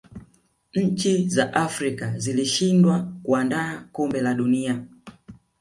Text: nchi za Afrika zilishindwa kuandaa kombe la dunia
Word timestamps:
nchi 0.73 1.29
za 1.29 1.53
Afrika 1.53 2.17
zilishindwa 2.19 3.13
kuandaa 3.23 3.81
kombe 3.91 4.21
la 4.21 4.33
dunia 4.33 4.85